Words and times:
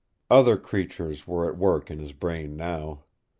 Other 0.31 0.57
creatures 0.57 1.27
were 1.27 1.47
at 1.47 1.59
work 1.59 1.91
in 1.91 1.99
his 1.99 2.11
brain 2.11 2.57
now. 2.57 3.03